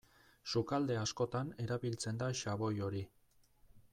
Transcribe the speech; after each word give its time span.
Sukalde 0.53 0.95
askotan 1.01 1.51
erabiltzen 1.65 2.21
da 2.23 2.31
xaboi 2.41 2.73
hori. 2.87 3.05